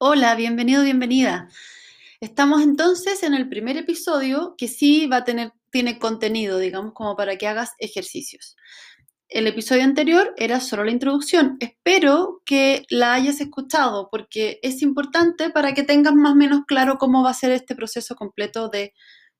Hola, 0.00 0.36
bienvenido, 0.36 0.84
bienvenida. 0.84 1.48
Estamos 2.20 2.62
entonces 2.62 3.24
en 3.24 3.34
el 3.34 3.48
primer 3.48 3.76
episodio 3.76 4.54
que 4.56 4.68
sí 4.68 5.08
va 5.08 5.16
a 5.16 5.24
tener, 5.24 5.52
tiene 5.72 5.98
contenido, 5.98 6.60
digamos, 6.60 6.92
como 6.94 7.16
para 7.16 7.36
que 7.36 7.48
hagas 7.48 7.72
ejercicios. 7.80 8.54
El 9.28 9.48
episodio 9.48 9.82
anterior 9.82 10.34
era 10.36 10.60
solo 10.60 10.84
la 10.84 10.92
introducción. 10.92 11.56
Espero 11.58 12.42
que 12.46 12.84
la 12.90 13.14
hayas 13.14 13.40
escuchado 13.40 14.08
porque 14.08 14.60
es 14.62 14.82
importante 14.82 15.50
para 15.50 15.74
que 15.74 15.82
tengas 15.82 16.14
más 16.14 16.34
o 16.34 16.36
menos 16.36 16.60
claro 16.68 16.96
cómo 16.96 17.24
va 17.24 17.30
a 17.30 17.34
ser 17.34 17.50
este 17.50 17.74
proceso 17.74 18.14
completo 18.14 18.68
de 18.68 18.94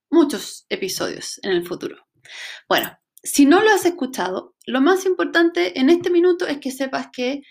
muchos 0.09 0.65
episodios 0.67 1.39
en 1.41 1.51
el 1.51 1.65
futuro. 1.65 2.05
Bueno, 2.67 2.99
si 3.23 3.45
no 3.45 3.63
lo 3.63 3.69
has 3.69 3.85
escuchado, 3.85 4.55
lo 4.65 4.81
más 4.81 5.05
importante 5.05 5.79
en 5.79 5.89
este 5.89 6.09
minuto 6.09 6.47
es 6.47 6.57
que 6.57 6.71
sepas 6.71 7.07
que 7.13 7.43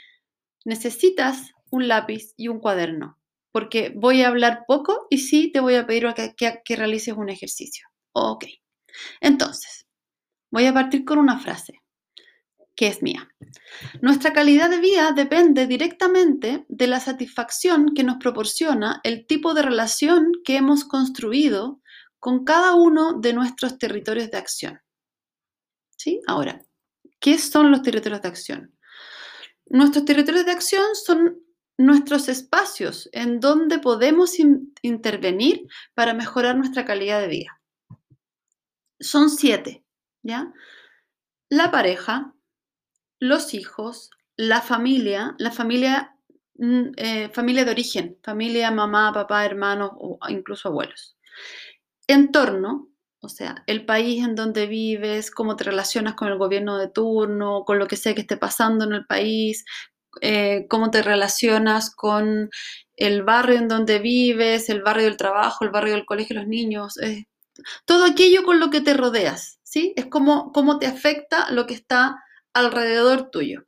necesitas 0.66 1.54
un 1.70 1.88
lápiz 1.88 2.34
y 2.36 2.48
un 2.48 2.60
cuaderno, 2.60 3.18
porque 3.52 3.92
voy 3.94 4.22
a 4.22 4.28
hablar 4.28 4.64
poco 4.66 5.06
y 5.10 5.18
sí 5.18 5.50
te 5.52 5.60
voy 5.60 5.74
a 5.74 5.86
pedir 5.86 6.06
que, 6.36 6.62
que, 6.64 6.76
realices 6.76 7.14
un 7.14 7.28
ejercicio. 7.28 7.86
Ok. 8.12 8.46
Entonces, 9.20 9.86
voy 10.50 10.66
a 10.66 10.74
partir 10.74 11.04
con 11.04 11.18
una 11.18 11.38
frase 11.38 11.80
que 12.78 12.86
es 12.86 13.02
mía. 13.02 13.28
Nuestra 14.02 14.32
calidad 14.32 14.70
de 14.70 14.78
vida 14.78 15.10
depende 15.10 15.66
directamente 15.66 16.64
de 16.68 16.86
la 16.86 17.00
satisfacción 17.00 17.92
que 17.92 18.04
nos 18.04 18.18
proporciona 18.18 19.00
el 19.02 19.26
tipo 19.26 19.52
de 19.52 19.62
relación 19.62 20.30
que 20.44 20.56
hemos 20.56 20.84
construido 20.84 21.80
con 22.20 22.44
cada 22.44 22.74
uno 22.74 23.14
de 23.14 23.32
nuestros 23.32 23.78
territorios 23.78 24.30
de 24.30 24.38
acción. 24.38 24.80
¿Sí? 25.96 26.20
Ahora, 26.28 26.64
¿qué 27.18 27.38
son 27.38 27.72
los 27.72 27.82
territorios 27.82 28.22
de 28.22 28.28
acción? 28.28 28.78
Nuestros 29.66 30.04
territorios 30.04 30.46
de 30.46 30.52
acción 30.52 30.84
son 30.94 31.42
nuestros 31.78 32.28
espacios 32.28 33.08
en 33.12 33.40
donde 33.40 33.78
podemos 33.78 34.36
intervenir 34.82 35.66
para 35.94 36.12
mejorar 36.12 36.56
nuestra 36.56 36.84
calidad 36.84 37.20
de 37.20 37.28
vida. 37.28 37.60
Son 39.00 39.30
siete, 39.30 39.84
¿ya? 40.22 40.52
La 41.48 41.70
pareja, 41.70 42.34
los 43.20 43.54
hijos, 43.54 44.10
la 44.36 44.60
familia, 44.60 45.36
la 45.38 45.52
familia, 45.52 46.16
mm, 46.56 46.90
eh, 46.96 47.28
familia 47.30 47.64
de 47.64 47.70
origen, 47.70 48.18
familia, 48.24 48.72
mamá, 48.72 49.12
papá, 49.12 49.46
hermanos 49.46 49.92
o 49.94 50.18
incluso 50.28 50.68
abuelos. 50.68 51.16
Entorno, 52.08 52.88
o 53.20 53.28
sea, 53.28 53.62
el 53.66 53.84
país 53.84 54.24
en 54.24 54.34
donde 54.34 54.66
vives, 54.66 55.30
cómo 55.30 55.54
te 55.54 55.64
relacionas 55.64 56.14
con 56.14 56.28
el 56.28 56.38
gobierno 56.38 56.76
de 56.76 56.88
turno, 56.88 57.64
con 57.64 57.78
lo 57.78 57.86
que 57.86 57.96
sea 57.96 58.14
que 58.14 58.22
esté 58.22 58.36
pasando 58.36 58.84
en 58.84 58.94
el 58.94 59.06
país, 59.06 59.64
eh, 60.20 60.66
cómo 60.68 60.90
te 60.90 61.02
relacionas 61.02 61.94
con 61.94 62.50
el 62.96 63.22
barrio 63.22 63.56
en 63.58 63.68
donde 63.68 63.98
vives, 63.98 64.68
el 64.68 64.82
barrio 64.82 65.04
del 65.04 65.16
trabajo, 65.16 65.64
el 65.64 65.70
barrio 65.70 65.94
del 65.94 66.06
colegio, 66.06 66.36
los 66.36 66.48
niños, 66.48 66.98
eh, 66.98 67.26
todo 67.84 68.04
aquello 68.04 68.44
con 68.44 68.60
lo 68.60 68.70
que 68.70 68.80
te 68.80 68.94
rodeas, 68.94 69.58
¿sí? 69.62 69.92
Es 69.96 70.06
como 70.06 70.52
cómo 70.52 70.78
te 70.78 70.86
afecta 70.86 71.50
lo 71.50 71.66
que 71.66 71.74
está 71.74 72.22
alrededor 72.52 73.30
tuyo. 73.30 73.64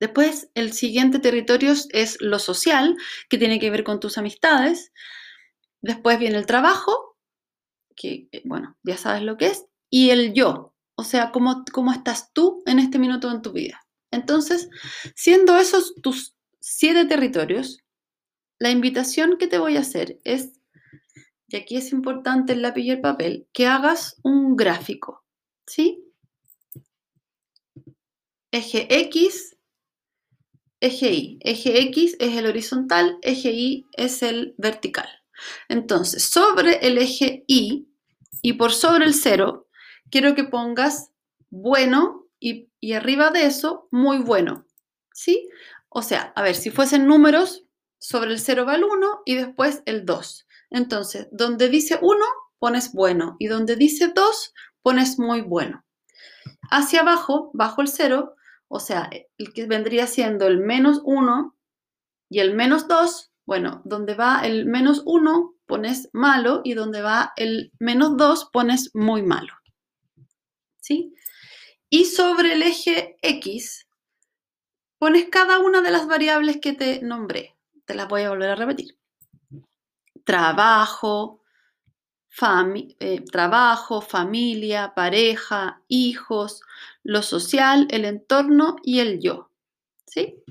Después, 0.00 0.50
el 0.54 0.72
siguiente 0.72 1.18
territorio 1.18 1.72
es 1.90 2.20
lo 2.20 2.38
social, 2.38 2.96
que 3.28 3.38
tiene 3.38 3.58
que 3.58 3.70
ver 3.70 3.82
con 3.82 3.98
tus 4.00 4.16
amistades. 4.16 4.92
Después 5.80 6.18
viene 6.18 6.38
el 6.38 6.46
trabajo, 6.46 7.16
que, 7.96 8.28
eh, 8.30 8.42
bueno, 8.44 8.76
ya 8.84 8.96
sabes 8.96 9.22
lo 9.22 9.36
que 9.36 9.48
es. 9.48 9.66
Y 9.90 10.10
el 10.10 10.34
yo, 10.34 10.74
o 10.94 11.04
sea, 11.04 11.32
cómo, 11.32 11.64
cómo 11.72 11.92
estás 11.92 12.32
tú 12.32 12.62
en 12.66 12.78
este 12.78 12.98
minuto 12.98 13.30
en 13.30 13.42
tu 13.42 13.52
vida. 13.52 13.80
Entonces, 14.10 14.68
siendo 15.14 15.56
esos 15.56 15.94
tus 16.02 16.34
siete 16.60 17.04
territorios, 17.04 17.78
la 18.58 18.70
invitación 18.70 19.38
que 19.38 19.46
te 19.46 19.58
voy 19.58 19.76
a 19.76 19.80
hacer 19.80 20.18
es, 20.24 20.60
y 21.46 21.56
aquí 21.56 21.76
es 21.76 21.92
importante 21.92 22.52
el 22.52 22.62
lápiz 22.62 22.82
y 22.82 22.90
el 22.90 23.00
papel, 23.00 23.46
que 23.52 23.66
hagas 23.66 24.16
un 24.22 24.56
gráfico, 24.56 25.24
¿sí? 25.66 26.04
Eje 28.50 28.86
X, 29.00 29.56
eje 30.80 31.12
Y. 31.12 31.38
Eje 31.42 31.80
X 31.82 32.16
es 32.18 32.36
el 32.36 32.46
horizontal, 32.46 33.18
eje 33.22 33.52
Y 33.52 33.86
es 33.96 34.22
el 34.22 34.54
vertical. 34.58 35.08
Entonces, 35.68 36.24
sobre 36.24 36.86
el 36.86 36.98
eje 36.98 37.44
Y 37.46 37.88
y 38.42 38.54
por 38.54 38.72
sobre 38.72 39.04
el 39.04 39.14
cero, 39.14 39.68
quiero 40.10 40.34
que 40.34 40.44
pongas 40.44 41.10
bueno 41.50 42.26
y, 42.40 42.67
arriba 42.92 43.30
de 43.30 43.46
eso, 43.46 43.88
muy 43.90 44.18
bueno. 44.18 44.66
¿Sí? 45.12 45.48
O 45.88 46.02
sea, 46.02 46.32
a 46.36 46.42
ver, 46.42 46.54
si 46.54 46.70
fuesen 46.70 47.06
números, 47.06 47.64
sobre 47.98 48.30
el 48.30 48.38
0 48.38 48.64
va 48.66 48.76
el 48.76 48.84
1 48.84 49.22
y 49.24 49.34
después 49.34 49.82
el 49.86 50.04
2. 50.04 50.46
Entonces, 50.70 51.28
donde 51.32 51.68
dice 51.68 51.98
1, 52.00 52.24
pones 52.58 52.92
bueno 52.92 53.36
y 53.38 53.48
donde 53.48 53.76
dice 53.76 54.12
2, 54.14 54.54
pones 54.82 55.18
muy 55.18 55.40
bueno. 55.40 55.84
Hacia 56.70 57.00
abajo, 57.00 57.50
bajo 57.54 57.82
el 57.82 57.88
0, 57.88 58.34
o 58.68 58.80
sea, 58.80 59.10
el 59.38 59.52
que 59.52 59.66
vendría 59.66 60.06
siendo 60.06 60.46
el 60.46 60.58
menos 60.58 61.00
1 61.04 61.56
y 62.30 62.40
el 62.40 62.54
menos 62.54 62.86
2, 62.86 63.32
bueno, 63.46 63.80
donde 63.84 64.14
va 64.14 64.42
el 64.44 64.66
menos 64.66 65.02
1 65.06 65.54
pones 65.66 66.10
malo 66.12 66.60
y 66.64 66.74
donde 66.74 67.02
va 67.02 67.32
el 67.36 67.72
menos 67.78 68.16
2 68.16 68.50
pones 68.52 68.90
muy 68.94 69.22
malo. 69.22 69.52
¿Sí? 70.80 71.14
Y 71.90 72.04
sobre 72.04 72.52
el 72.52 72.62
eje 72.62 73.18
X 73.22 73.86
pones 74.98 75.28
cada 75.30 75.58
una 75.58 75.80
de 75.80 75.90
las 75.90 76.06
variables 76.06 76.58
que 76.60 76.72
te 76.72 77.00
nombré. 77.02 77.56
Te 77.84 77.94
las 77.94 78.08
voy 78.08 78.22
a 78.22 78.30
volver 78.30 78.50
a 78.50 78.56
repetir. 78.56 78.98
Trabajo, 80.24 81.38
eh, 83.00 83.24
trabajo, 83.32 84.00
familia, 84.00 84.92
pareja, 84.94 85.82
hijos, 85.88 86.62
lo 87.02 87.22
social, 87.22 87.88
el 87.90 88.04
entorno 88.04 88.76
y 88.82 89.00
el 89.00 89.20
yo. 89.20 89.50
¿Sí? 90.06 90.42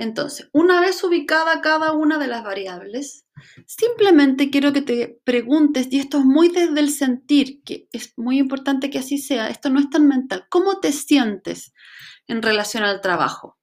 Entonces, 0.00 0.48
una 0.54 0.80
vez 0.80 1.04
ubicada 1.04 1.60
cada 1.60 1.92
una 1.92 2.16
de 2.16 2.26
las 2.26 2.42
variables, 2.42 3.26
simplemente 3.66 4.48
quiero 4.48 4.72
que 4.72 4.80
te 4.80 5.20
preguntes, 5.24 5.88
y 5.90 5.98
esto 5.98 6.20
es 6.20 6.24
muy 6.24 6.48
desde 6.48 6.80
el 6.80 6.88
sentir, 6.88 7.62
que 7.64 7.86
es 7.92 8.14
muy 8.16 8.38
importante 8.38 8.88
que 8.88 9.00
así 9.00 9.18
sea, 9.18 9.48
esto 9.48 9.68
no 9.68 9.78
es 9.78 9.90
tan 9.90 10.08
mental, 10.08 10.46
¿cómo 10.48 10.80
te 10.80 10.92
sientes 10.92 11.74
en 12.26 12.40
relación 12.40 12.82
al 12.82 13.02
trabajo? 13.02 13.58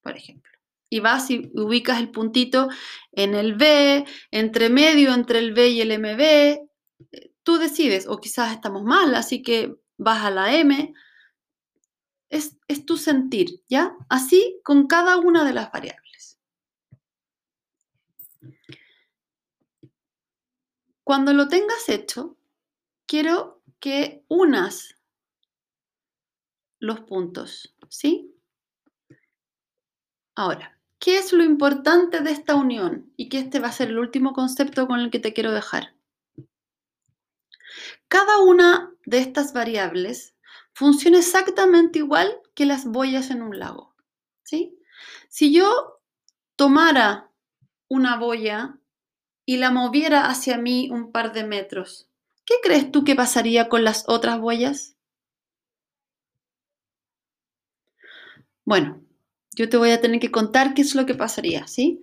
Por 0.00 0.16
ejemplo. 0.16 0.50
Y 0.88 1.00
vas 1.00 1.30
y 1.30 1.50
ubicas 1.52 2.00
el 2.00 2.10
puntito 2.10 2.70
en 3.12 3.34
el 3.34 3.54
B, 3.54 4.06
entre 4.30 4.70
medio, 4.70 5.12
entre 5.12 5.38
el 5.38 5.52
B 5.52 5.68
y 5.68 5.82
el 5.82 5.98
MB. 5.98 6.66
Tú 7.42 7.58
decides, 7.58 8.06
o 8.08 8.16
quizás 8.20 8.54
estamos 8.54 8.84
mal, 8.84 9.14
así 9.14 9.42
que 9.42 9.74
vas 9.98 10.24
a 10.24 10.30
la 10.30 10.56
M 10.56 10.94
sentir, 13.02 13.62
¿ya? 13.68 13.96
Así 14.08 14.60
con 14.62 14.86
cada 14.86 15.16
una 15.18 15.44
de 15.44 15.52
las 15.52 15.70
variables. 15.70 16.38
Cuando 21.04 21.32
lo 21.32 21.48
tengas 21.48 21.88
hecho, 21.88 22.36
quiero 23.06 23.62
que 23.80 24.24
unas 24.28 24.94
los 26.78 27.00
puntos, 27.00 27.74
¿sí? 27.88 28.34
Ahora, 30.34 30.78
¿qué 30.98 31.18
es 31.18 31.32
lo 31.32 31.44
importante 31.44 32.20
de 32.20 32.30
esta 32.30 32.54
unión? 32.54 33.12
Y 33.16 33.28
que 33.28 33.38
este 33.38 33.60
va 33.60 33.68
a 33.68 33.72
ser 33.72 33.88
el 33.88 33.98
último 33.98 34.32
concepto 34.32 34.86
con 34.86 35.00
el 35.00 35.10
que 35.10 35.20
te 35.20 35.32
quiero 35.32 35.52
dejar. 35.52 35.94
Cada 38.08 38.40
una 38.40 38.92
de 39.04 39.18
estas 39.18 39.52
variables 39.52 40.31
funciona 40.74 41.18
exactamente 41.18 41.98
igual 42.00 42.40
que 42.54 42.66
las 42.66 42.84
boyas 42.86 43.30
en 43.30 43.42
un 43.42 43.58
lago. 43.58 43.94
¿sí? 44.42 44.78
Si 45.28 45.52
yo 45.52 46.00
tomara 46.56 47.30
una 47.88 48.16
boya 48.16 48.78
y 49.44 49.56
la 49.56 49.70
moviera 49.70 50.28
hacia 50.28 50.58
mí 50.58 50.90
un 50.90 51.12
par 51.12 51.32
de 51.32 51.44
metros, 51.44 52.08
¿qué 52.44 52.54
crees 52.62 52.90
tú 52.90 53.04
que 53.04 53.14
pasaría 53.14 53.68
con 53.68 53.84
las 53.84 54.04
otras 54.08 54.38
boyas? 54.40 54.96
Bueno, 58.64 59.02
yo 59.54 59.68
te 59.68 59.76
voy 59.76 59.90
a 59.90 60.00
tener 60.00 60.20
que 60.20 60.30
contar 60.30 60.74
qué 60.74 60.82
es 60.82 60.94
lo 60.94 61.04
que 61.04 61.14
pasaría, 61.14 61.66
¿sí? 61.66 62.02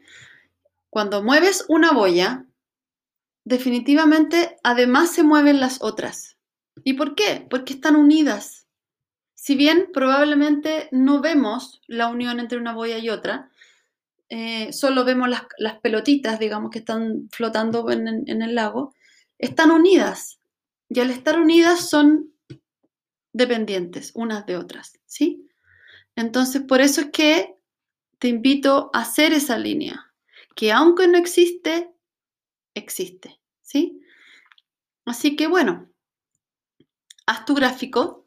Cuando 0.89 1.23
mueves 1.23 1.65
una 1.69 1.91
boya, 1.91 2.45
definitivamente 3.45 4.57
además 4.63 5.11
se 5.11 5.23
mueven 5.23 5.59
las 5.59 5.81
otras. 5.81 6.37
¿Y 6.83 6.93
por 6.93 7.15
qué? 7.15 7.45
Porque 7.49 7.73
están 7.73 7.95
unidas. 7.95 8.58
Si 9.41 9.55
bien 9.55 9.87
probablemente 9.93 10.89
no 10.91 11.21
vemos 11.21 11.81
la 11.87 12.09
unión 12.09 12.41
entre 12.41 12.57
una 12.57 12.73
boya 12.73 12.97
y 12.97 13.09
otra, 13.09 13.49
eh, 14.27 14.73
solo 14.73 15.05
vemos 15.05 15.29
las, 15.29 15.79
pelotitas, 15.79 16.39
digamos, 16.39 16.71
que 16.71 16.79
están 16.79 17.29
flotando 17.31 17.89
en, 17.89 18.29
en 18.29 18.41
el 18.41 18.53
lago, 18.53 18.93
están 19.37 19.71
unidas. 19.71 20.41
Y 20.89 20.99
al 20.99 21.09
estar 21.09 21.39
unidas 21.39 21.89
son 21.89 22.33
dependientes 23.31 24.11
unas 24.13 24.45
de 24.45 24.57
otras, 24.57 24.99
¿sí? 25.05 25.47
Entonces, 26.17 26.61
por 26.63 26.81
eso 26.81 26.99
es 26.99 27.11
que 27.11 27.55
te 28.17 28.27
invito 28.27 28.91
a 28.93 28.99
hacer 28.99 29.31
esa 29.31 29.57
línea, 29.57 30.13
que 30.53 30.73
aunque 30.73 31.07
no 31.07 31.17
existe, 31.17 31.89
existe, 32.73 33.39
¿sí? 33.61 34.01
Así 35.05 35.37
que 35.37 35.47
bueno, 35.47 35.89
haz 37.25 37.45
tu 37.45 37.55
gráfico 37.55 38.18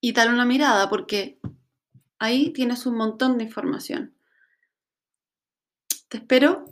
y 0.00 0.12
dale 0.12 0.32
una 0.32 0.44
mirada 0.44 0.88
porque 0.88 1.38
ahí 2.18 2.52
tienes 2.52 2.86
un 2.86 2.96
montón 2.96 3.38
de 3.38 3.44
información. 3.44 4.14
Te 6.08 6.18
espero 6.18 6.64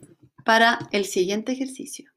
para 0.45 0.79
el 0.93 1.05
siguiente 1.05 1.53
ejercicio. 1.53 2.14